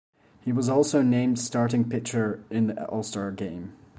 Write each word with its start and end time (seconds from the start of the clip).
He 0.39 0.51
was 0.51 0.67
also 0.67 1.03
named 1.03 1.37
starting 1.37 1.87
pitcher 1.87 2.43
in 2.49 2.65
the 2.65 2.85
All-Star 2.87 3.31
Game. 3.31 3.73